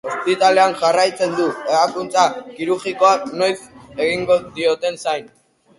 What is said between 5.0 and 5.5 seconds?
zain.